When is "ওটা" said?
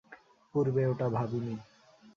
0.87-1.07